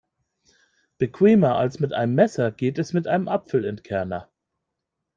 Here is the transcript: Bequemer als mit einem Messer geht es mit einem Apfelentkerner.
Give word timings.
Bequemer 0.97 1.57
als 1.57 1.79
mit 1.79 1.93
einem 1.93 2.15
Messer 2.15 2.51
geht 2.51 2.79
es 2.79 2.91
mit 2.91 3.05
einem 3.05 3.27
Apfelentkerner. 3.27 4.31